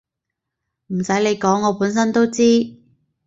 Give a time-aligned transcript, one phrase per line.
[0.87, 2.75] 唔使你講我本身都知